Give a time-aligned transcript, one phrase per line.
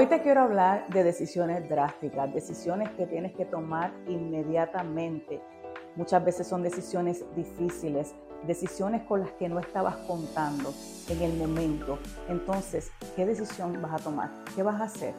[0.00, 5.42] Hoy te quiero hablar de decisiones drásticas, decisiones que tienes que tomar inmediatamente.
[5.96, 8.14] Muchas veces son decisiones difíciles,
[8.46, 10.72] decisiones con las que no estabas contando
[11.08, 11.98] en el momento.
[12.28, 14.30] Entonces, ¿qué decisión vas a tomar?
[14.54, 15.14] ¿Qué vas a hacer?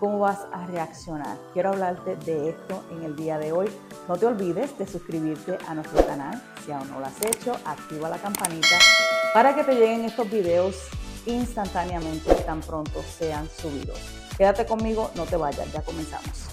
[0.00, 1.36] ¿Cómo vas a reaccionar?
[1.52, 3.68] Quiero hablarte de esto en el día de hoy.
[4.08, 6.42] No te olvides de suscribirte a nuestro canal.
[6.66, 8.78] Si aún no lo has hecho, activa la campanita
[9.32, 10.88] para que te lleguen estos videos
[11.26, 14.23] instantáneamente tan pronto sean subidos.
[14.36, 16.48] Quédate conmigo, no te vayas, ya comenzamos.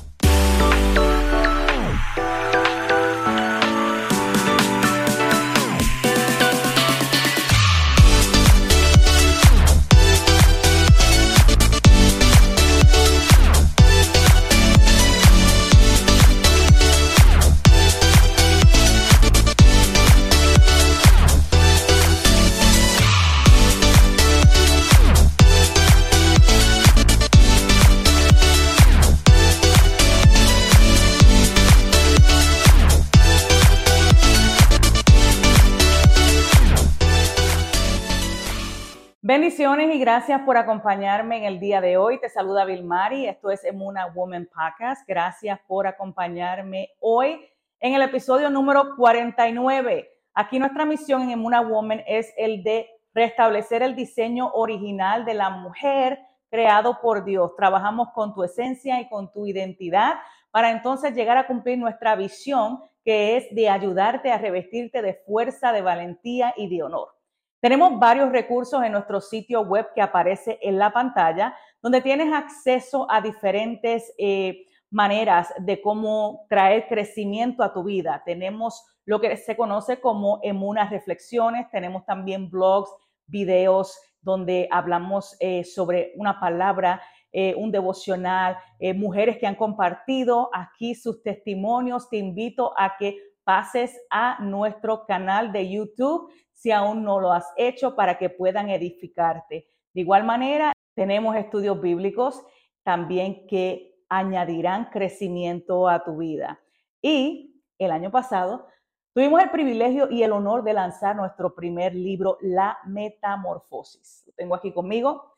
[39.52, 42.22] Bendiciones y gracias por acompañarme en el día de hoy.
[42.22, 43.28] Te saluda Vilmari.
[43.28, 45.06] Esto es Emuna Woman Podcast.
[45.06, 47.38] Gracias por acompañarme hoy
[47.82, 50.10] en el episodio número 49.
[50.36, 55.50] Aquí nuestra misión en Emuna Woman es el de restablecer el diseño original de la
[55.50, 57.54] mujer creado por Dios.
[57.58, 60.14] Trabajamos con tu esencia y con tu identidad
[60.52, 65.74] para entonces llegar a cumplir nuestra visión que es de ayudarte a revestirte de fuerza,
[65.74, 67.21] de valentía y de honor.
[67.62, 73.06] Tenemos varios recursos en nuestro sitio web que aparece en la pantalla, donde tienes acceso
[73.08, 78.24] a diferentes eh, maneras de cómo traer crecimiento a tu vida.
[78.26, 82.90] Tenemos lo que se conoce como Emunas Reflexiones, tenemos también blogs,
[83.28, 87.00] videos donde hablamos eh, sobre una palabra,
[87.32, 88.58] eh, un devocional,
[88.96, 92.10] mujeres que han compartido aquí sus testimonios.
[92.10, 97.46] Te invito a que pases a nuestro canal de YouTube si aún no lo has
[97.58, 99.68] hecho para que puedan edificarte.
[99.94, 102.42] De igual manera, tenemos estudios bíblicos
[102.82, 106.62] también que añadirán crecimiento a tu vida.
[107.02, 108.68] Y el año pasado
[109.14, 114.24] tuvimos el privilegio y el honor de lanzar nuestro primer libro, La Metamorfosis.
[114.28, 115.36] Lo tengo aquí conmigo.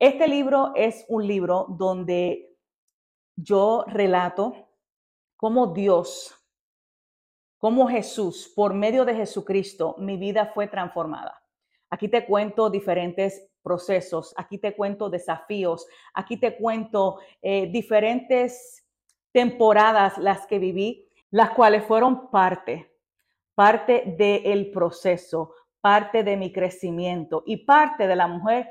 [0.00, 2.58] Este libro es un libro donde
[3.36, 4.54] yo relato
[5.36, 6.40] cómo Dios
[7.64, 11.42] cómo Jesús, por medio de Jesucristo, mi vida fue transformada.
[11.88, 18.86] Aquí te cuento diferentes procesos, aquí te cuento desafíos, aquí te cuento eh, diferentes
[19.32, 22.92] temporadas las que viví, las cuales fueron parte,
[23.54, 28.68] parte del proceso, parte de mi crecimiento y parte de la mujer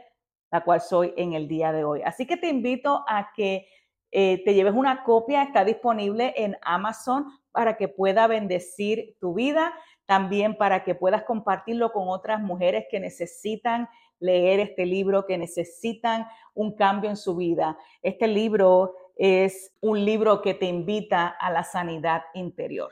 [0.51, 2.03] la cual soy en el día de hoy.
[2.05, 3.67] Así que te invito a que
[4.11, 9.73] eh, te lleves una copia, está disponible en Amazon para que pueda bendecir tu vida,
[10.05, 13.87] también para que puedas compartirlo con otras mujeres que necesitan
[14.19, 17.77] leer este libro, que necesitan un cambio en su vida.
[18.01, 22.91] Este libro es un libro que te invita a la sanidad interior.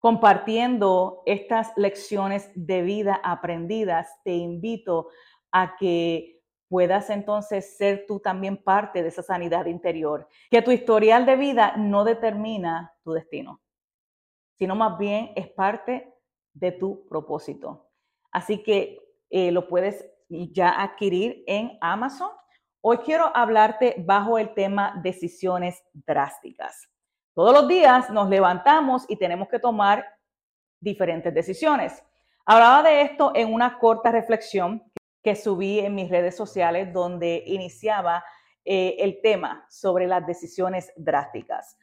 [0.00, 5.08] Compartiendo estas lecciones de vida aprendidas, te invito
[5.52, 10.26] a que puedas entonces ser tú también parte de esa sanidad interior.
[10.50, 13.60] Que tu historial de vida no determina tu destino,
[14.60, 16.14] sino más bien es parte
[16.52, 17.88] de tu propósito.
[18.30, 18.98] Así que
[19.30, 22.28] eh, lo puedes ya adquirir en Amazon.
[22.82, 26.90] Hoy quiero hablarte bajo el tema decisiones drásticas.
[27.34, 30.04] Todos los días nos levantamos y tenemos que tomar
[30.78, 32.04] diferentes decisiones.
[32.44, 34.82] Hablaba de esto en una corta reflexión
[35.22, 38.22] que subí en mis redes sociales donde iniciaba
[38.66, 41.78] eh, el tema sobre las decisiones drásticas.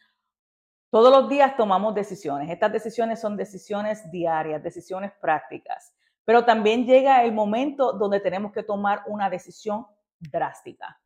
[0.90, 2.50] Todos los días tomamos decisiones.
[2.50, 5.94] Estas decisiones son decisiones diarias, decisiones prácticas.
[6.26, 9.86] Pero también llega el momento donde tenemos que tomar una decisión
[10.20, 11.00] drástica.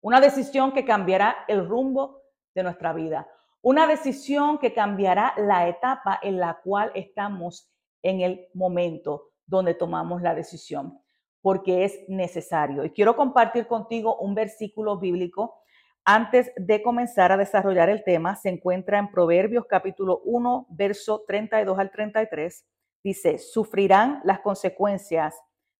[0.00, 2.22] Una decisión que cambiará el rumbo
[2.54, 3.28] de nuestra vida.
[3.62, 7.70] Una decisión que cambiará la etapa en la cual estamos
[8.02, 11.00] en el momento donde tomamos la decisión
[11.42, 12.84] porque es necesario.
[12.84, 15.59] Y quiero compartir contigo un versículo bíblico.
[16.04, 21.78] Antes de comenzar a desarrollar el tema, se encuentra en Proverbios capítulo 1, verso 32
[21.78, 22.64] al 33.
[23.04, 25.34] Dice, sufrirán las consecuencias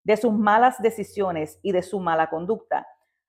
[0.05, 2.87] de sus malas decisiones y de su mala conducta.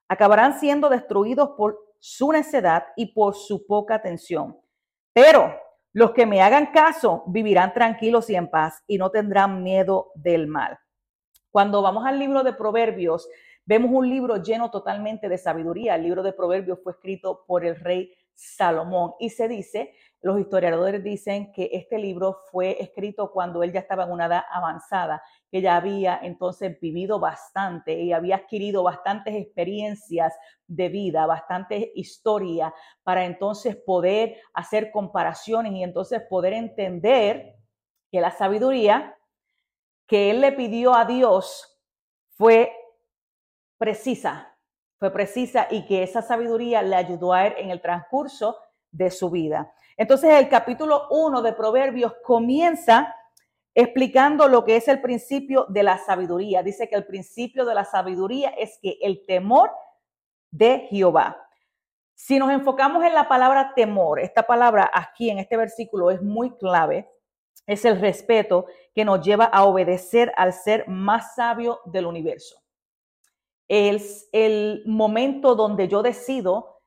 [0.10, 4.60] Acabarán siendo destruidos por su necedad y por su poca atención.
[5.14, 5.54] Pero
[5.94, 10.48] los que me hagan caso vivirán tranquilos y en paz y no tendrán miedo del
[10.48, 10.78] mal.
[11.52, 13.28] Cuando vamos al libro de Proverbios,
[13.66, 15.96] vemos un libro lleno totalmente de sabiduría.
[15.96, 21.04] El libro de Proverbios fue escrito por el rey Salomón y se dice, los historiadores
[21.04, 25.62] dicen que este libro fue escrito cuando él ya estaba en una edad avanzada, que
[25.62, 30.34] ya había entonces vivido bastante y había adquirido bastantes experiencias
[30.68, 32.74] de vida, bastante historia
[33.04, 37.56] para entonces poder hacer comparaciones y entonces poder entender
[38.12, 39.18] que la sabiduría
[40.08, 41.80] que él le pidió a Dios
[42.38, 42.72] fue
[43.82, 44.56] precisa,
[45.00, 48.56] fue precisa y que esa sabiduría le ayudó a él en el transcurso
[48.92, 49.74] de su vida.
[49.98, 53.16] Entonces el capítulo 1 de Proverbios comienza
[53.74, 56.62] explicando lo que es el principio de la sabiduría.
[56.62, 59.72] Dice que el principio de la sabiduría es que el temor
[60.52, 61.44] de Jehová.
[62.14, 66.56] Si nos enfocamos en la palabra temor, esta palabra aquí en este versículo es muy
[66.58, 67.10] clave
[67.68, 72.61] es el respeto que nos lleva a obedecer al ser más sabio del universo.
[73.74, 76.82] Es el momento donde yo decido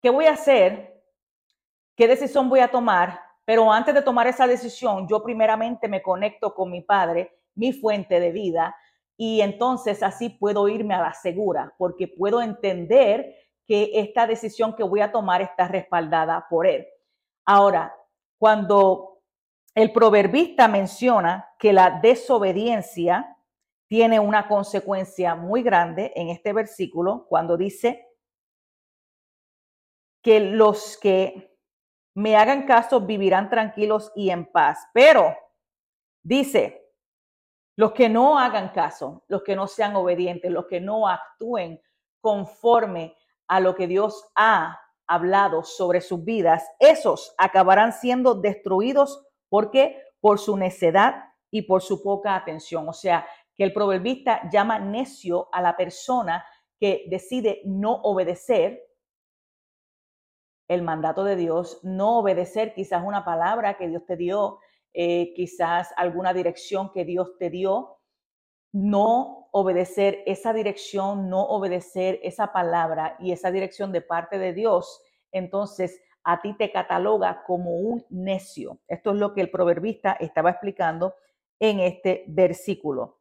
[0.00, 1.04] qué voy a hacer,
[1.94, 6.54] qué decisión voy a tomar, pero antes de tomar esa decisión, yo primeramente me conecto
[6.54, 8.74] con mi Padre, mi fuente de vida,
[9.18, 14.84] y entonces así puedo irme a la segura, porque puedo entender que esta decisión que
[14.84, 16.86] voy a tomar está respaldada por Él.
[17.44, 17.94] Ahora,
[18.38, 19.18] cuando
[19.74, 23.36] el proverbista menciona que la desobediencia
[23.88, 28.06] tiene una consecuencia muy grande en este versículo cuando dice
[30.22, 31.56] que los que
[32.14, 34.86] me hagan caso vivirán tranquilos y en paz.
[34.92, 35.34] Pero
[36.22, 36.84] dice,
[37.76, 41.80] los que no hagan caso, los que no sean obedientes, los que no actúen
[42.20, 49.70] conforme a lo que Dios ha hablado sobre sus vidas, esos acabarán siendo destruidos ¿Por
[49.70, 50.02] qué?
[50.20, 52.88] Por su necedad y por su poca atención.
[52.88, 53.26] O sea,
[53.58, 56.46] que el proverbista llama necio a la persona
[56.78, 58.80] que decide no obedecer
[60.68, 64.60] el mandato de Dios, no obedecer quizás una palabra que Dios te dio,
[64.94, 67.98] eh, quizás alguna dirección que Dios te dio,
[68.72, 75.02] no obedecer esa dirección, no obedecer esa palabra y esa dirección de parte de Dios,
[75.32, 78.78] entonces a ti te cataloga como un necio.
[78.86, 81.14] Esto es lo que el proverbista estaba explicando
[81.58, 83.17] en este versículo.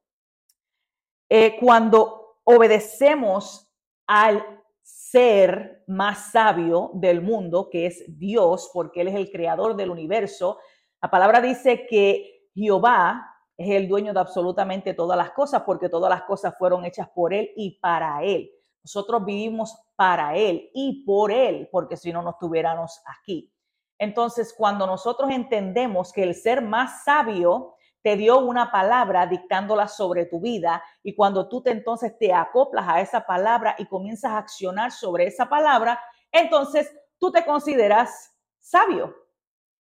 [1.30, 3.70] Eh, cuando obedecemos
[4.08, 4.44] al
[4.82, 10.58] ser más sabio del mundo, que es Dios, porque Él es el creador del universo,
[11.02, 16.10] la palabra dice que Jehová es el dueño de absolutamente todas las cosas, porque todas
[16.10, 18.52] las cosas fueron hechas por Él y para Él.
[18.84, 23.52] Nosotros vivimos para Él y por Él, porque si no, no estuviéramos aquí.
[24.00, 27.76] Entonces, cuando nosotros entendemos que el ser más sabio
[28.08, 32.88] te dio una palabra dictándola sobre tu vida y cuando tú te entonces te acoplas
[32.88, 36.00] a esa palabra y comienzas a accionar sobre esa palabra,
[36.32, 36.90] entonces
[37.20, 39.14] tú te consideras sabio.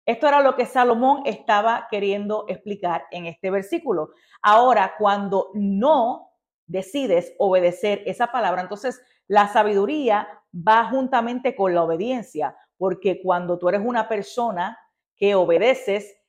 [0.07, 4.09] Esto era lo que Salomón estaba queriendo explicar en este versículo.
[4.41, 6.31] Ahora, cuando no
[6.65, 13.69] decides obedecer esa palabra, entonces la sabiduría va juntamente con la obediencia, porque cuando tú
[13.69, 14.79] eres una persona
[15.15, 16.24] que obedeces,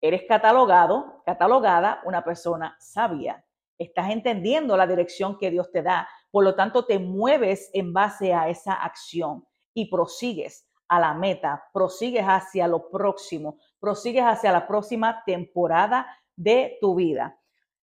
[0.00, 3.44] eres catalogado, catalogada una persona sabia.
[3.78, 8.34] Estás entendiendo la dirección que Dios te da, por lo tanto te mueves en base
[8.34, 14.66] a esa acción y prosigues a la meta, prosigues hacia lo próximo, prosigues hacia la
[14.66, 17.38] próxima temporada de tu vida.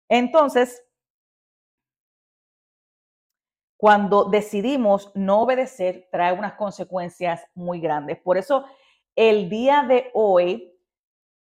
[0.09, 0.83] Entonces,
[3.77, 8.19] cuando decidimos no obedecer, trae unas consecuencias muy grandes.
[8.19, 8.65] Por eso,
[9.15, 10.76] el día de hoy,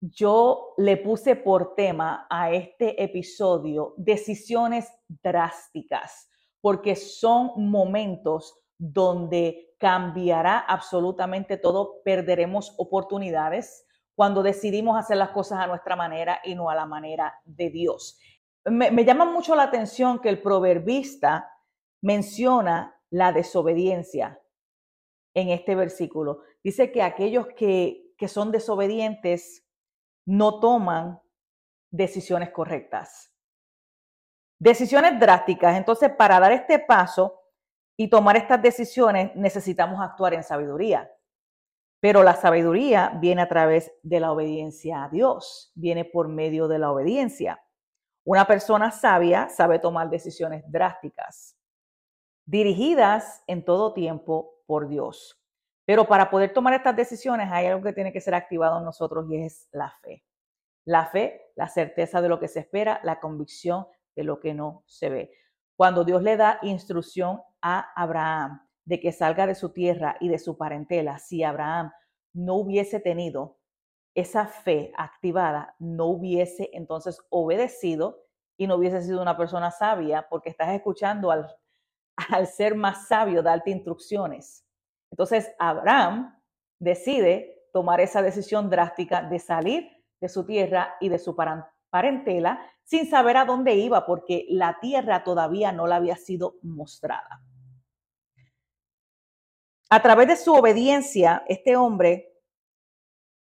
[0.00, 10.58] yo le puse por tema a este episodio decisiones drásticas, porque son momentos donde cambiará
[10.58, 16.74] absolutamente todo, perderemos oportunidades cuando decidimos hacer las cosas a nuestra manera y no a
[16.74, 18.18] la manera de Dios.
[18.64, 21.50] Me, llama mucho la atención que el proverbista
[22.00, 24.40] menciona la desobediencia
[25.34, 26.40] en este versículo.
[26.62, 29.63] Dice que aquellos que, que son desobedientes
[30.26, 31.20] no toman
[31.90, 33.32] decisiones correctas.
[34.58, 35.76] Decisiones drásticas.
[35.76, 37.40] Entonces, para dar este paso
[37.96, 41.10] y tomar estas decisiones, necesitamos actuar en sabiduría.
[42.00, 46.78] Pero la sabiduría viene a través de la obediencia a Dios, viene por medio de
[46.78, 47.64] la obediencia.
[48.24, 51.56] Una persona sabia sabe tomar decisiones drásticas
[52.46, 55.40] dirigidas en todo tiempo por Dios.
[55.86, 59.26] Pero para poder tomar estas decisiones hay algo que tiene que ser activado en nosotros
[59.30, 60.24] y es la fe.
[60.86, 63.86] La fe, la certeza de lo que se espera, la convicción
[64.16, 65.30] de lo que no se ve.
[65.76, 70.38] cuando Dios le da instrucción a Abraham de que salga de su tierra y de
[70.38, 71.90] su parentela, si Abraham
[72.32, 73.58] no hubiese tenido
[74.14, 78.24] esa fe activada, no hubiese entonces obedecido
[78.56, 81.48] y no hubiese sido una persona sabia porque estás escuchando al,
[82.30, 84.64] al ser más sabio darte instrucciones.
[85.14, 86.36] Entonces Abraham
[86.80, 89.88] decide tomar esa decisión drástica de salir
[90.20, 91.36] de su tierra y de su
[91.88, 97.40] parentela sin saber a dónde iba porque la tierra todavía no la había sido mostrada.
[99.88, 102.32] A través de su obediencia, este hombre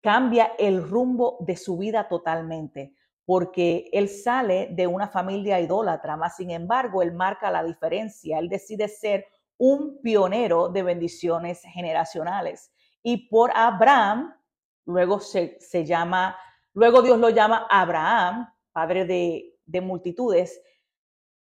[0.01, 2.95] cambia el rumbo de su vida totalmente,
[3.25, 8.49] porque él sale de una familia idólatra, más sin embargo, él marca la diferencia, él
[8.49, 9.27] decide ser
[9.59, 12.73] un pionero de bendiciones generacionales.
[13.03, 14.35] Y por Abraham,
[14.85, 16.37] luego se, llama,
[16.73, 20.61] luego Dios lo llama Abraham, padre de, de multitudes,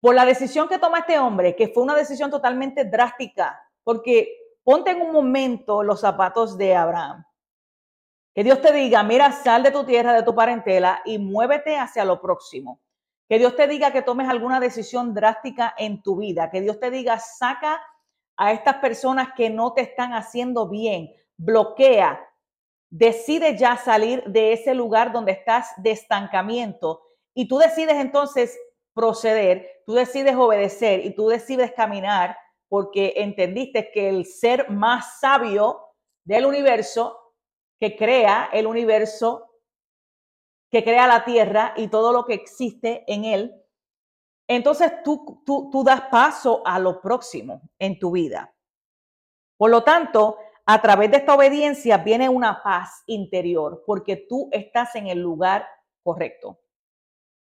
[0.01, 4.91] por la decisión que toma este hombre, que fue una decisión totalmente drástica, porque ponte
[4.91, 7.25] en un momento los zapatos de Abraham.
[8.33, 12.05] Que Dios te diga, mira, sal de tu tierra, de tu parentela y muévete hacia
[12.05, 12.79] lo próximo.
[13.27, 16.49] Que Dios te diga que tomes alguna decisión drástica en tu vida.
[16.49, 17.81] Que Dios te diga, saca
[18.39, 21.13] a estas personas que no te están haciendo bien.
[21.37, 22.25] Bloquea.
[22.89, 27.03] Decide ya salir de ese lugar donde estás de estancamiento.
[27.35, 28.57] Y tú decides entonces
[28.93, 32.37] proceder, tú decides obedecer y tú decides caminar
[32.69, 35.81] porque entendiste que el ser más sabio
[36.23, 37.19] del universo,
[37.77, 39.49] que crea el universo,
[40.71, 43.53] que crea la tierra y todo lo que existe en él,
[44.49, 48.51] entonces tú, tú, tú das paso a lo próximo en tu vida.
[49.57, 54.95] Por lo tanto, a través de esta obediencia viene una paz interior, porque tú estás
[54.95, 55.67] en el lugar
[56.01, 56.59] correcto.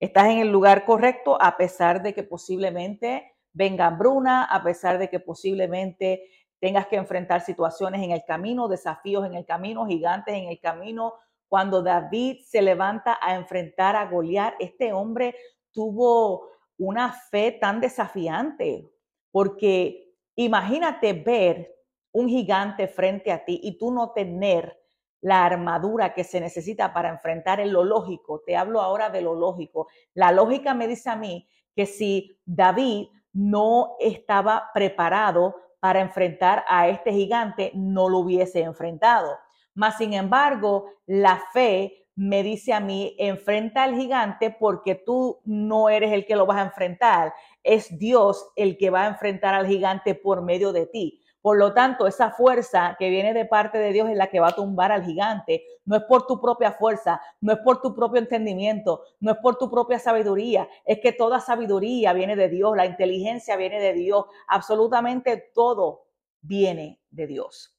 [0.00, 5.10] Estás en el lugar correcto a pesar de que posiblemente venga hambruna, a pesar de
[5.10, 10.48] que posiblemente tengas que enfrentar situaciones en el camino, desafíos en el camino, gigantes en
[10.48, 11.12] el camino.
[11.46, 15.34] Cuando David se levanta a enfrentar a Goliat, este hombre
[15.72, 18.90] tuvo una fe tan desafiante,
[19.30, 21.74] porque imagínate ver
[22.12, 24.78] un gigante frente a ti y tú no tener
[25.20, 28.42] la armadura que se necesita para enfrentar en lo lógico.
[28.46, 29.88] Te hablo ahora de lo lógico.
[30.14, 36.88] La lógica me dice a mí que si David no estaba preparado para enfrentar a
[36.88, 39.36] este gigante, no lo hubiese enfrentado.
[39.74, 45.90] Mas, sin embargo, la fe me dice a mí, enfrenta al gigante porque tú no
[45.90, 49.66] eres el que lo vas a enfrentar, es Dios el que va a enfrentar al
[49.66, 51.22] gigante por medio de ti.
[51.42, 54.48] Por lo tanto, esa fuerza que viene de parte de Dios es la que va
[54.48, 55.62] a tumbar al gigante.
[55.84, 59.56] No es por tu propia fuerza, no es por tu propio entendimiento, no es por
[59.56, 60.68] tu propia sabiduría.
[60.84, 66.06] Es que toda sabiduría viene de Dios, la inteligencia viene de Dios, absolutamente todo
[66.40, 67.78] viene de Dios.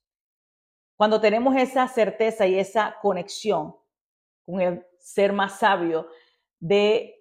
[0.96, 3.75] Cuando tenemos esa certeza y esa conexión
[4.48, 6.08] con el ser más sabio
[6.60, 7.13] de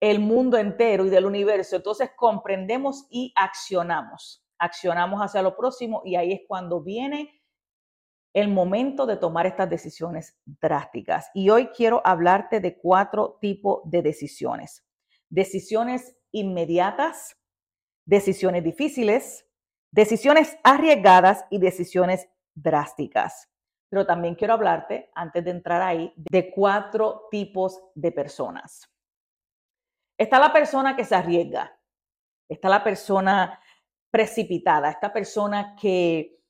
[0.00, 6.16] el mundo entero y del universo, entonces comprendemos y accionamos accionamos hacia lo próximo y
[6.16, 7.42] ahí es cuando viene
[8.32, 11.30] el momento de tomar estas decisiones drásticas.
[11.34, 14.84] Y hoy quiero hablarte de cuatro tipos de decisiones.
[15.28, 17.36] Decisiones inmediatas,
[18.04, 19.46] decisiones difíciles,
[19.92, 23.48] decisiones arriesgadas y decisiones drásticas.
[23.94, 28.90] Pero también quiero hablarte, antes de entrar ahí, de cuatro tipos de personas.
[30.18, 31.78] Está la persona que se arriesga.
[32.48, 33.60] Está la persona
[34.10, 36.40] precipitada, esta persona que,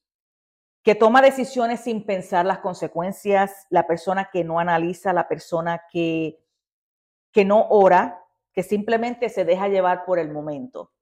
[0.83, 6.43] que toma decisiones sin pensar las consecuencias, la persona que no analiza, la persona que,
[7.31, 8.25] que no ora,
[8.55, 10.95] que simplemente se deja llevar por el momento.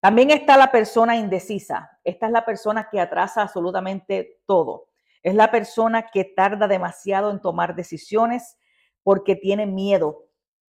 [0.00, 1.98] También está la persona indecisa.
[2.02, 4.91] Esta es la persona que atrasa absolutamente todo.
[5.22, 8.58] Es la persona que tarda demasiado en tomar decisiones
[9.02, 10.28] porque tiene miedo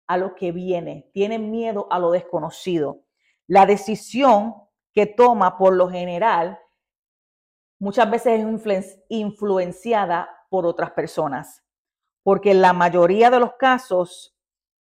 [0.08, 3.04] a lo que viene, tiene miedo a lo desconocido.
[3.46, 4.56] La decisión
[4.94, 6.60] que toma por lo general
[7.80, 11.64] muchas veces es influenciada por otras personas.
[12.24, 14.38] Porque en la mayoría de los casos,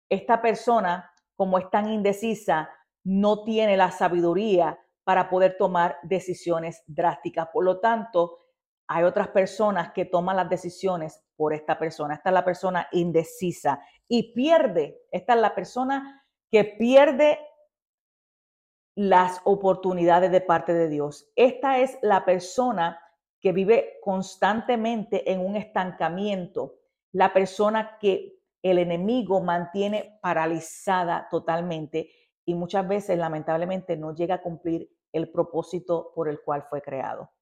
[0.10, 2.70] esta persona, como es tan indecisa,
[3.04, 7.50] no tiene la sabiduría para poder tomar decisiones drásticas.
[7.54, 8.38] Por lo tanto,
[8.88, 12.16] hay otras personas que toman las decisiones por esta persona.
[12.16, 15.02] Esta es la persona indecisa y pierde.
[15.12, 17.40] Esta es la persona que pierde
[18.96, 21.32] las oportunidades de parte de Dios.
[21.36, 23.00] Esta es la persona
[23.42, 26.76] que vive constantemente en un estancamiento,
[27.12, 32.10] la persona que el enemigo mantiene paralizada totalmente
[32.46, 37.35] y muchas veces lamentablemente no llega a cumplir el propósito por el cual fue creado.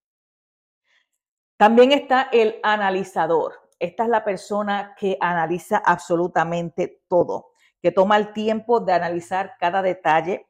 [1.58, 3.54] También está el analizador.
[3.80, 9.82] Esta es la persona que analiza absolutamente todo, que toma el tiempo de analizar cada
[9.82, 10.48] detalle,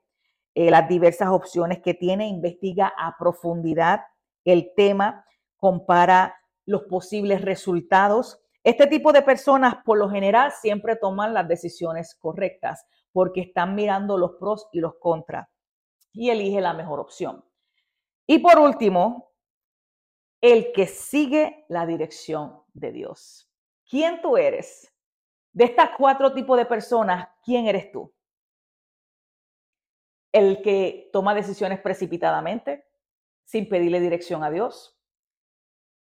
[0.55, 4.01] eh, las diversas opciones que tiene, investiga a profundidad
[4.45, 5.25] el tema,
[5.57, 8.39] compara los posibles resultados.
[8.63, 14.17] Este tipo de personas, por lo general, siempre toman las decisiones correctas porque están mirando
[14.17, 15.47] los pros y los contras
[16.13, 17.43] y elige la mejor opción.
[18.27, 19.32] Y por último,
[20.43, 23.49] el que sigue la dirección de Dios.
[23.89, 24.93] ¿Quién tú eres?
[25.53, 28.13] De estas cuatro tipos de personas, ¿quién eres tú?
[30.33, 32.85] El que toma decisiones precipitadamente,
[33.45, 34.99] sin pedirle dirección a Dios.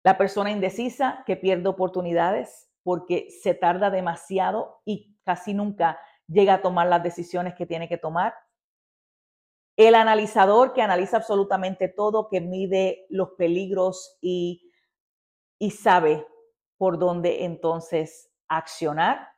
[0.02, 6.62] La persona indecisa que pierde oportunidades porque se tarda demasiado y casi nunca llega a
[6.62, 8.34] tomar las decisiones que tiene que tomar.
[9.76, 14.70] El analizador que analiza absolutamente todo, que mide los peligros y,
[15.58, 16.26] y sabe
[16.76, 19.28] por dónde entonces accionar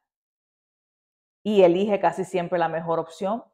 [1.42, 3.44] y elige casi siempre la mejor opción.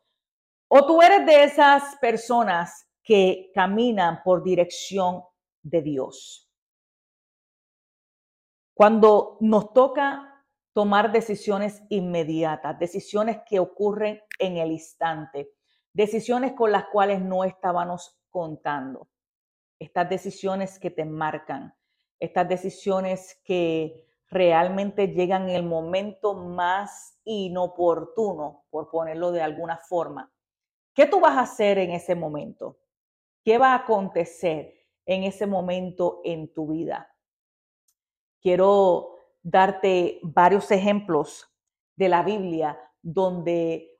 [0.68, 5.22] O tú eres de esas personas que caminan por dirección
[5.62, 6.50] de Dios.
[8.74, 15.52] Cuando nos toca tomar decisiones inmediatas, decisiones que ocurren en el instante,
[15.92, 19.08] decisiones con las cuales no estábamos contando.
[19.78, 21.74] Estas decisiones que te marcan,
[22.18, 30.32] estas decisiones que realmente llegan en el momento más inoportuno, por ponerlo de alguna forma.
[30.94, 32.78] ¿Qué tú vas a hacer en ese momento?
[33.44, 37.14] ¿Qué va a acontecer en ese momento en tu vida?
[38.40, 41.48] Quiero darte varios ejemplos
[41.96, 43.91] de la Biblia donde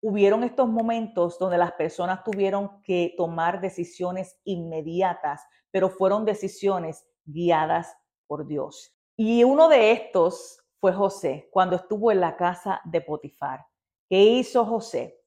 [0.00, 7.96] hubieron estos momentos donde las personas tuvieron que tomar decisiones inmediatas, pero fueron decisiones guiadas
[8.26, 8.94] por Dios.
[9.16, 13.66] Y uno de estos fue José, cuando estuvo en la casa de Potifar.
[14.08, 15.20] ¿Qué hizo José?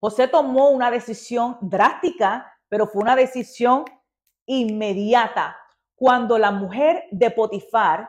[0.00, 3.84] José tomó una decisión drástica, pero fue una decisión
[4.46, 5.56] inmediata.
[5.94, 8.08] Cuando la mujer de Potifar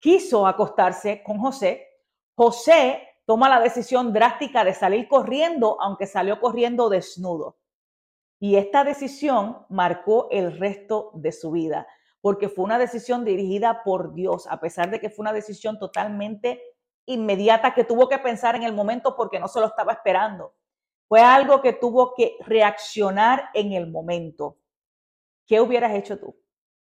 [0.00, 1.86] quiso acostarse con José,
[2.34, 7.58] José toma la decisión drástica de salir corriendo, aunque salió corriendo desnudo.
[8.40, 11.86] Y esta decisión marcó el resto de su vida,
[12.20, 16.60] porque fue una decisión dirigida por Dios, a pesar de que fue una decisión totalmente
[17.06, 20.54] inmediata que tuvo que pensar en el momento porque no se lo estaba esperando.
[21.08, 24.58] Fue algo que tuvo que reaccionar en el momento.
[25.46, 26.36] ¿Qué hubieras hecho tú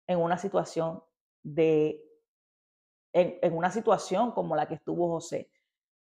[0.08, 1.04] en una situación
[1.44, 2.02] de
[3.16, 5.50] en, una situación como la que estuvo José,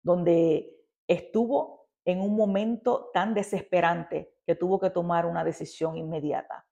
[0.04, 6.68] donde estuvo en un momento tan desesperante que tuvo que tomar una decisión inmediata.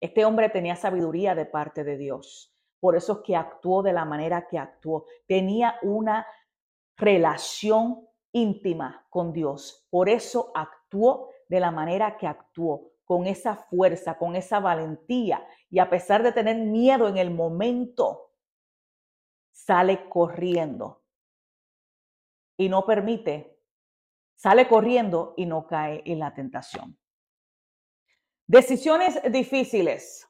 [0.00, 4.04] Este hombre tenía sabiduría de parte de Dios, por eso es que actuó de la
[4.04, 5.06] manera que actuó.
[5.26, 6.26] Tenía una
[6.98, 14.18] relación íntima con Dios, por eso actuó de la manera que actuó, con esa fuerza,
[14.18, 18.32] con esa valentía, y a pesar de tener miedo en el momento,
[19.50, 21.03] sale corriendo
[22.56, 23.58] y no permite,
[24.36, 26.98] sale corriendo y no cae en la tentación.
[28.46, 30.28] Decisiones difíciles.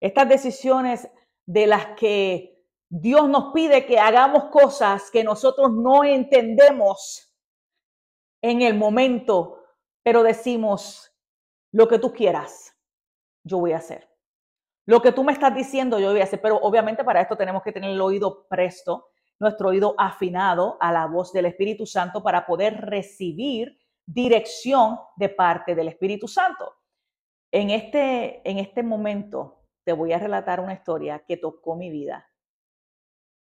[0.00, 1.08] Estas decisiones
[1.46, 2.54] de las que
[2.88, 7.34] Dios nos pide que hagamos cosas que nosotros no entendemos
[8.42, 9.64] en el momento,
[10.02, 11.14] pero decimos,
[11.72, 12.76] lo que tú quieras,
[13.42, 14.08] yo voy a hacer.
[14.86, 17.62] Lo que tú me estás diciendo, yo voy a hacer, pero obviamente para esto tenemos
[17.62, 19.08] que tener el oído presto,
[19.40, 25.74] nuestro oído afinado a la voz del Espíritu Santo para poder recibir dirección de parte
[25.74, 26.74] del Espíritu Santo.
[27.52, 32.26] En este, en este momento te voy a relatar una historia que tocó mi vida,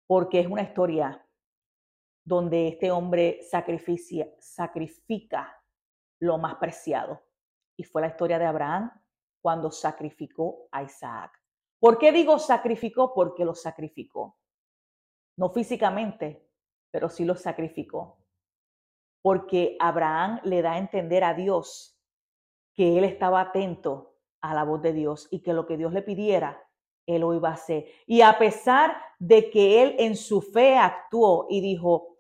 [0.08, 1.24] porque es una historia
[2.24, 5.64] donde este hombre sacrificia, sacrifica
[6.20, 7.22] lo más preciado.
[7.78, 8.92] Y fue la historia de Abraham
[9.42, 11.32] cuando sacrificó a Isaac.
[11.80, 13.14] ¿Por qué digo sacrificó?
[13.14, 14.38] Porque lo sacrificó.
[15.38, 16.46] No físicamente,
[16.92, 18.18] pero sí lo sacrificó.
[19.22, 21.98] Porque Abraham le da a entender a Dios
[22.74, 26.02] que él estaba atento a la voz de Dios y que lo que Dios le
[26.02, 26.64] pidiera,
[27.06, 27.86] él lo iba a hacer.
[28.06, 32.18] Y a pesar de que él en su fe actuó y dijo,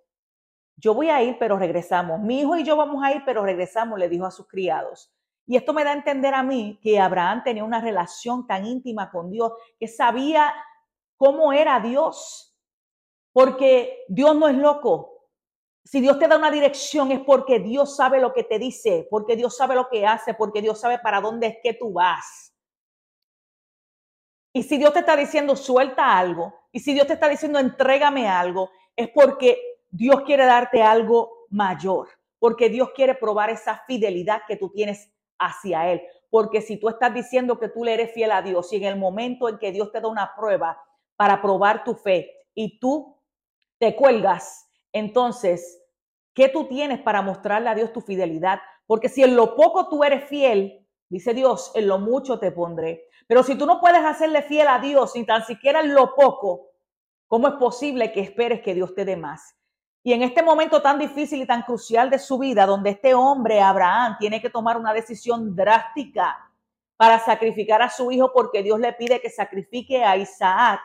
[0.75, 2.19] yo voy a ir, pero regresamos.
[2.21, 5.11] Mi hijo y yo vamos a ir, pero regresamos, le dijo a sus criados.
[5.45, 9.09] Y esto me da a entender a mí que Abraham tenía una relación tan íntima
[9.09, 10.53] con Dios, que sabía
[11.15, 12.46] cómo era Dios,
[13.37, 15.27] porque Dios no es loco.
[15.85, 19.35] Si Dios te da una dirección es porque Dios sabe lo que te dice, porque
[19.35, 22.51] Dios sabe lo que hace, porque Dios sabe para dónde es que tú vas.
[24.53, 28.27] Y si Dios te está diciendo suelta algo, y si Dios te está diciendo entrégame
[28.27, 32.07] algo, es porque Dios quiere darte algo mayor,
[32.39, 36.01] porque Dios quiere probar esa fidelidad que tú tienes hacia Él.
[36.31, 38.97] Porque si tú estás diciendo que tú le eres fiel a Dios y en el
[38.97, 40.83] momento en que Dios te da una prueba
[41.15, 43.16] para probar tu fe y tú
[43.79, 45.81] te cuelgas, entonces,
[46.33, 48.59] ¿qué tú tienes para mostrarle a Dios tu fidelidad?
[48.85, 53.07] Porque si en lo poco tú eres fiel, dice Dios, en lo mucho te pondré.
[53.27, 56.71] Pero si tú no puedes hacerle fiel a Dios ni tan siquiera en lo poco,
[57.27, 59.55] ¿cómo es posible que esperes que Dios te dé más?
[60.03, 63.59] Y en este momento tan difícil y tan crucial de su vida, donde este hombre,
[63.59, 66.49] Abraham, tiene que tomar una decisión drástica
[66.95, 70.79] para sacrificar a su hijo porque Dios le pide que sacrifique a Isaac,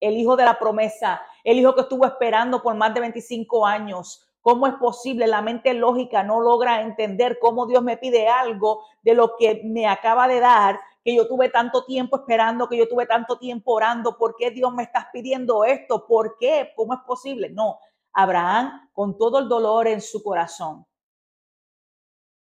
[0.00, 4.24] el hijo de la promesa, el hijo que estuvo esperando por más de 25 años.
[4.40, 5.26] ¿Cómo es posible?
[5.26, 9.86] La mente lógica no logra entender cómo Dios me pide algo de lo que me
[9.86, 14.16] acaba de dar, que yo tuve tanto tiempo esperando, que yo tuve tanto tiempo orando.
[14.16, 16.06] ¿Por qué Dios me estás pidiendo esto?
[16.06, 16.70] ¿Por qué?
[16.76, 17.50] ¿Cómo es posible?
[17.50, 17.78] No,
[18.12, 20.86] Abraham, con todo el dolor en su corazón,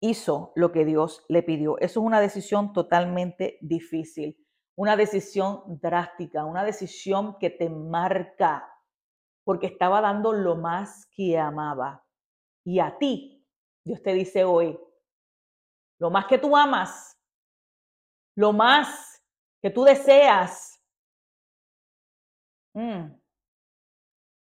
[0.00, 1.78] hizo lo que Dios le pidió.
[1.78, 4.36] Eso es una decisión totalmente difícil,
[4.76, 8.70] una decisión drástica, una decisión que te marca,
[9.44, 12.04] porque estaba dando lo más que amaba.
[12.64, 13.44] Y a ti,
[13.84, 14.78] Dios te dice hoy,
[15.98, 17.18] lo más que tú amas,
[18.36, 19.22] lo más
[19.62, 20.78] que tú deseas,
[22.74, 23.14] mm,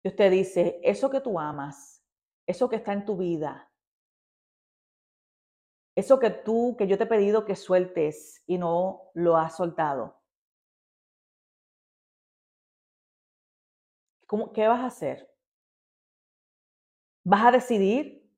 [0.04, 2.02] Dios te dice, eso que tú amas,
[2.48, 3.70] eso que está en tu vida,
[5.96, 10.20] eso que tú, que yo te he pedido que sueltes y no lo has soltado.
[14.28, 15.30] ¿Cómo, ¿Qué vas a hacer?
[17.24, 18.30] ¿Vas a decidir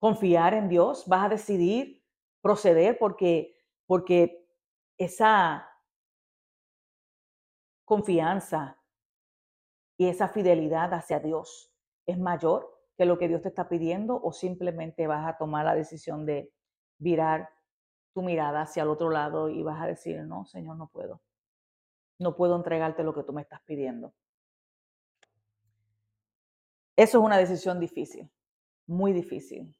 [0.00, 1.06] confiar en Dios?
[1.06, 2.04] ¿Vas a decidir
[2.42, 4.46] proceder porque, porque
[4.98, 5.70] esa
[7.84, 8.78] confianza,
[9.96, 11.72] y esa fidelidad hacia Dios
[12.06, 15.74] es mayor que lo que Dios te está pidiendo o simplemente vas a tomar la
[15.74, 16.52] decisión de
[16.98, 17.50] virar
[18.12, 21.20] tu mirada hacia el otro lado y vas a decir, no, Señor, no puedo.
[22.18, 24.14] No puedo entregarte lo que tú me estás pidiendo.
[26.96, 28.30] Eso es una decisión difícil,
[28.86, 29.74] muy difícil.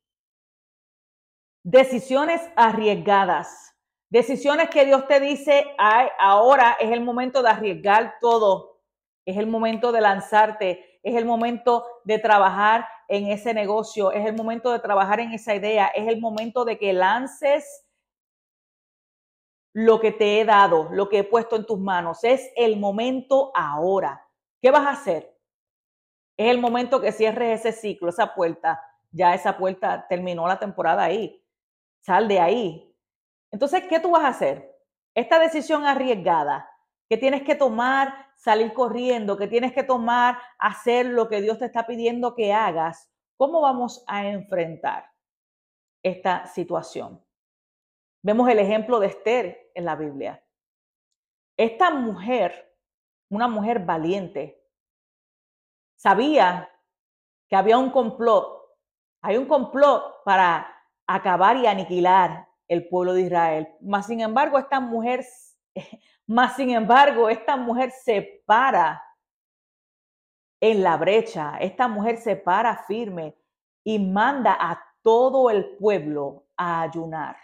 [1.63, 3.73] Decisiones arriesgadas.
[4.11, 8.75] Decisiones que Dios te dice, Ay, ahora es el momento de arriesgar todo
[9.25, 14.35] es el momento de lanzarte, es el momento de trabajar en ese negocio, es el
[14.35, 17.85] momento de trabajar en esa idea, es el momento de que lances
[19.75, 22.23] lo que te he dado, lo que he puesto en tus manos.
[22.23, 24.25] Es el momento ahora.
[24.63, 25.37] ¿Qué vas a hacer?
[26.37, 28.81] Es el momento que cierres ese ciclo, esa puerta.
[29.11, 31.45] Ya esa puerta terminó la temporada ahí.
[32.01, 32.97] Sal de ahí.
[33.51, 34.79] Entonces, ¿qué tú vas a hacer?
[35.15, 36.69] Esta decisión arriesgada
[37.09, 41.65] que tienes que tomar salir corriendo, que tienes que tomar, hacer lo que Dios te
[41.65, 45.11] está pidiendo que hagas, ¿cómo vamos a enfrentar
[46.03, 47.25] esta situación?
[48.23, 50.45] Vemos el ejemplo de Esther en la Biblia.
[51.57, 52.77] Esta mujer,
[53.31, 54.63] una mujer valiente,
[55.97, 56.71] sabía
[57.49, 58.77] que había un complot,
[59.23, 60.71] hay un complot para
[61.07, 63.69] acabar y aniquilar el pueblo de Israel.
[63.81, 65.25] Mas, sin embargo, esta mujer
[66.27, 69.03] mas, sin embargo, esta mujer se para
[70.61, 73.37] en la brecha, esta mujer se para firme
[73.85, 77.37] y manda a todo el pueblo a ayunar.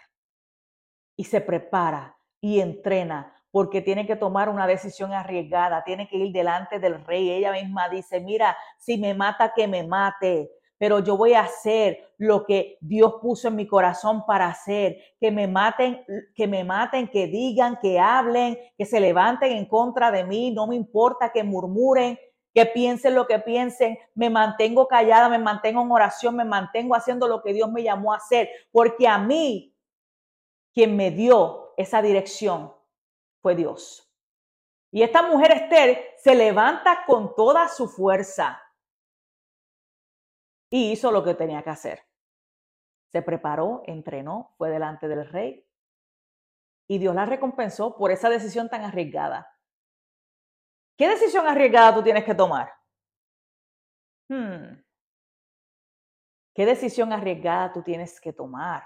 [1.15, 6.31] Y se prepara y entrena porque tiene que tomar una decisión arriesgada, tiene que ir
[6.31, 7.29] delante del rey.
[7.29, 10.49] Ella misma dice, mira, si me mata, que me mate
[10.81, 15.29] pero yo voy a hacer lo que Dios puso en mi corazón para hacer, que
[15.29, 20.23] me maten, que me maten, que digan, que hablen, que se levanten en contra de
[20.23, 22.17] mí, no me importa que murmuren,
[22.51, 27.27] que piensen lo que piensen, me mantengo callada, me mantengo en oración, me mantengo haciendo
[27.27, 29.77] lo que Dios me llamó a hacer, porque a mí
[30.73, 32.73] quien me dio esa dirección
[33.39, 34.11] fue Dios.
[34.89, 38.59] Y esta mujer Esther se levanta con toda su fuerza
[40.71, 42.01] y hizo lo que tenía que hacer.
[43.11, 45.67] Se preparó, entrenó, fue delante del rey
[46.87, 49.47] y Dios la recompensó por esa decisión tan arriesgada.
[50.97, 52.71] ¿Qué decisión arriesgada tú tienes que tomar?
[54.29, 54.81] Hmm.
[56.53, 58.83] ¿Qué decisión arriesgada tú tienes que tomar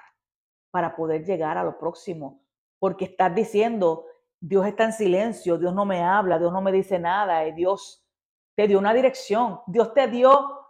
[0.71, 2.43] para poder llegar a lo próximo?
[2.79, 4.05] Porque estás diciendo,
[4.39, 8.07] Dios está en silencio, Dios no me habla, Dios no me dice nada, y Dios
[8.55, 10.64] te dio una dirección, Dios te dio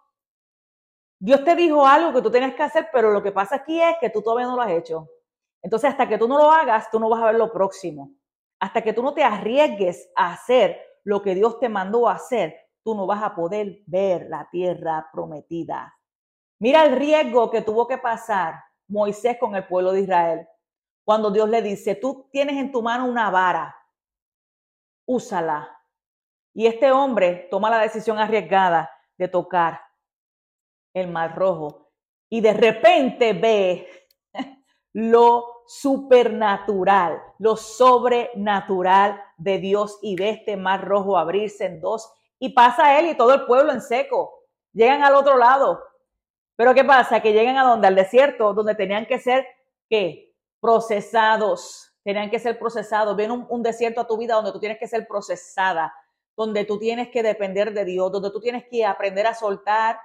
[1.20, 3.96] Dios te dijo algo que tú tienes que hacer, pero lo que pasa aquí es
[4.00, 5.08] que tú todavía no lo has hecho.
[5.62, 8.12] Entonces, hasta que tú no lo hagas, tú no vas a ver lo próximo.
[8.60, 12.56] Hasta que tú no te arriesgues a hacer lo que Dios te mandó a hacer,
[12.84, 15.98] tú no vas a poder ver la tierra prometida.
[16.60, 20.48] Mira el riesgo que tuvo que pasar Moisés con el pueblo de Israel.
[21.04, 23.76] Cuando Dios le dice, tú tienes en tu mano una vara,
[25.06, 25.70] úsala.
[26.54, 29.82] Y este hombre toma la decisión arriesgada de tocar
[30.96, 31.92] el mar rojo
[32.30, 33.88] y de repente ve
[34.94, 42.50] lo supernatural, lo sobrenatural de Dios y ve este mar rojo abrirse en dos y
[42.50, 44.44] pasa él y todo el pueblo en seco.
[44.74, 45.84] Llegan al otro lado.
[46.56, 47.22] Pero ¿qué pasa?
[47.22, 47.88] Que llegan a donde?
[47.88, 49.46] Al desierto, donde tenían que ser,
[49.90, 50.34] ¿qué?
[50.60, 51.92] Procesados.
[52.04, 53.16] Tenían que ser procesados.
[53.16, 55.94] Viene un desierto a tu vida donde tú tienes que ser procesada,
[56.38, 60.00] donde tú tienes que depender de Dios, donde tú tienes que aprender a soltar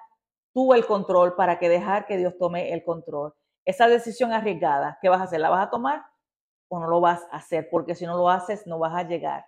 [0.53, 3.35] tú el control para que dejar que Dios tome el control.
[3.65, 5.41] Esa decisión arriesgada, ¿qué vas a hacer?
[5.41, 6.03] ¿La vas a tomar
[6.69, 7.69] o no lo vas a hacer?
[7.71, 9.47] Porque si no lo haces, no vas a llegar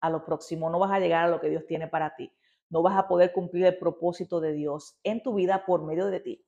[0.00, 2.32] a lo próximo, no vas a llegar a lo que Dios tiene para ti.
[2.70, 6.20] No vas a poder cumplir el propósito de Dios en tu vida por medio de
[6.20, 6.44] ti.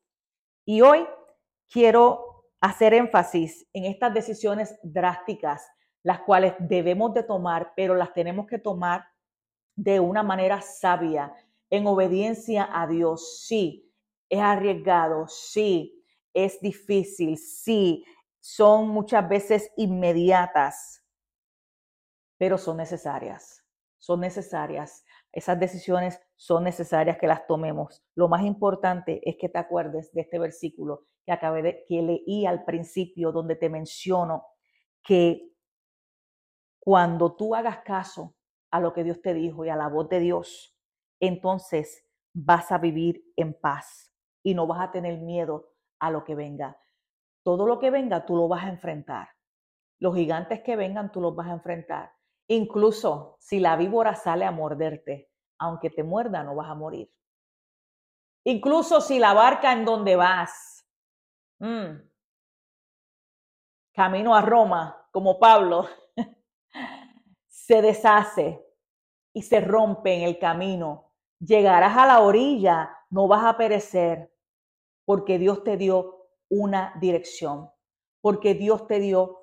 [0.64, 1.06] Y hoy
[1.68, 5.66] quiero hacer énfasis en estas decisiones drásticas,
[6.02, 9.04] las cuales debemos de tomar, pero las tenemos que tomar
[9.76, 11.32] de una manera sabia,
[11.70, 13.46] en obediencia a Dios.
[13.46, 13.89] Sí,
[14.30, 18.04] es arriesgado, sí, es difícil, sí,
[18.38, 21.04] son muchas veces inmediatas,
[22.38, 23.64] pero son necesarias,
[23.98, 25.04] son necesarias.
[25.32, 28.02] Esas decisiones son necesarias que las tomemos.
[28.14, 32.46] Lo más importante es que te acuerdes de este versículo que acabé de, que leí
[32.46, 34.46] al principio, donde te menciono
[35.02, 35.52] que
[36.78, 38.34] cuando tú hagas caso
[38.70, 40.76] a lo que Dios te dijo y a la voz de Dios,
[41.20, 44.09] entonces vas a vivir en paz
[44.42, 46.80] y no vas a tener miedo a lo que venga.
[47.42, 49.28] Todo lo que venga, tú lo vas a enfrentar.
[49.98, 52.12] Los gigantes que vengan, tú los vas a enfrentar.
[52.48, 57.10] Incluso si la víbora sale a morderte, aunque te muerda, no vas a morir.
[58.44, 60.86] Incluso si la barca en donde vas,
[61.58, 61.96] mm,
[63.92, 65.86] camino a Roma, como Pablo,
[67.48, 68.64] se deshace
[69.34, 71.09] y se rompe en el camino,
[71.40, 74.32] llegarás a la orilla, no vas a perecer,
[75.04, 77.70] porque Dios te dio una dirección,
[78.20, 79.38] porque Dios te dio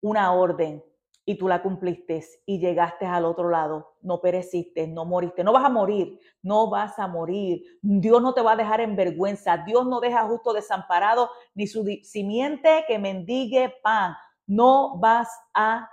[0.00, 0.82] una orden
[1.26, 5.64] y tú la cumpliste y llegaste al otro lado, no pereciste, no moriste, no vas
[5.64, 7.62] a morir, no vas a morir.
[7.80, 11.84] Dios no te va a dejar en vergüenza, Dios no deja justo desamparado ni su
[12.02, 14.14] simiente que mendigue pan.
[14.46, 15.90] No vas a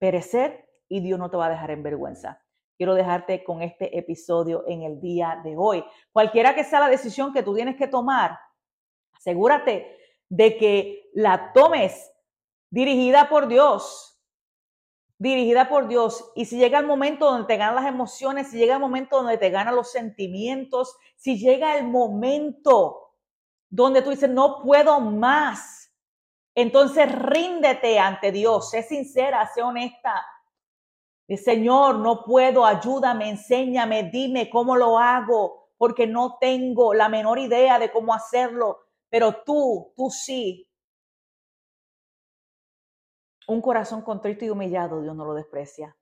[0.00, 2.39] perecer y Dios no te va a dejar en vergüenza
[2.80, 5.84] quiero dejarte con este episodio en el día de hoy.
[6.12, 8.38] Cualquiera que sea la decisión que tú tienes que tomar,
[9.12, 9.98] asegúrate
[10.30, 12.10] de que la tomes
[12.70, 14.18] dirigida por Dios,
[15.18, 16.32] dirigida por Dios.
[16.34, 19.36] Y si llega el momento donde te ganan las emociones, si llega el momento donde
[19.36, 23.12] te ganan los sentimientos, si llega el momento
[23.68, 25.94] donde tú dices, no puedo más,
[26.54, 30.24] entonces ríndete ante Dios, sé sincera, sé honesta
[31.36, 37.78] Señor, no puedo, ayúdame, enséñame, dime cómo lo hago, porque no tengo la menor idea
[37.78, 40.68] de cómo hacerlo, pero tú, tú sí.
[43.48, 45.96] Un corazón contrito y humillado, Dios no lo desprecia.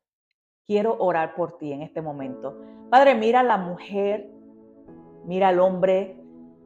[0.66, 2.58] Quiero orar por ti en este momento.
[2.90, 4.30] Padre, mira a la mujer,
[5.24, 6.22] mira al hombre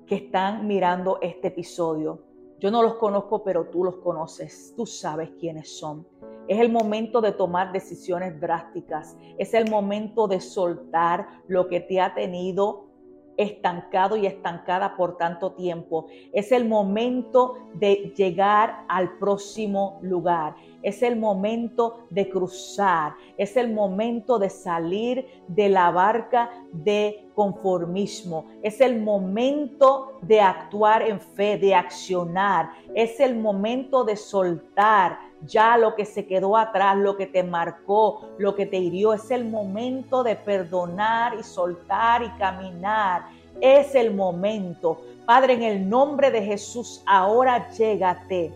[0.07, 2.25] que están mirando este episodio.
[2.59, 4.73] Yo no los conozco, pero tú los conoces.
[4.77, 6.07] Tú sabes quiénes son.
[6.49, 9.17] Es el momento de tomar decisiones drásticas.
[9.39, 12.93] Es el momento de soltar lo que te ha tenido
[13.37, 16.07] estancado y estancada por tanto tiempo.
[16.33, 20.57] Es el momento de llegar al próximo lugar.
[20.83, 23.15] Es el momento de cruzar.
[23.37, 28.47] Es el momento de salir de la barca de conformismo.
[28.63, 32.71] Es el momento de actuar en fe, de accionar.
[32.95, 38.29] Es el momento de soltar ya lo que se quedó atrás, lo que te marcó,
[38.39, 39.13] lo que te hirió.
[39.13, 43.27] Es el momento de perdonar y soltar y caminar.
[43.61, 45.01] Es el momento.
[45.27, 48.53] Padre, en el nombre de Jesús, ahora llégate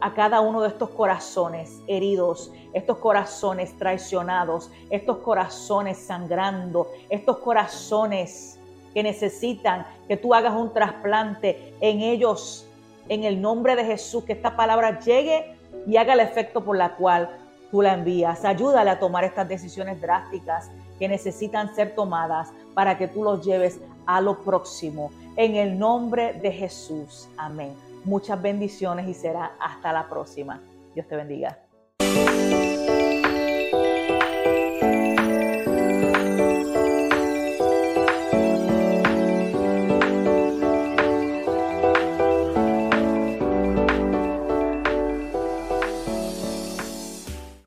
[0.00, 8.58] a cada uno de estos corazones heridos, estos corazones traicionados, estos corazones sangrando, estos corazones
[8.92, 12.66] que necesitan que tú hagas un trasplante en ellos,
[13.08, 15.55] en el nombre de Jesús, que esta palabra llegue
[15.86, 17.30] y haga el efecto por la cual
[17.70, 18.44] tú la envías.
[18.44, 23.80] Ayúdale a tomar estas decisiones drásticas que necesitan ser tomadas para que tú los lleves
[24.06, 25.10] a lo próximo.
[25.38, 27.28] en el nombre de Jesús.
[27.36, 27.74] Amén.
[28.04, 30.62] Muchas bendiciones y será hasta la próxima.
[30.94, 31.65] Dios te bendiga.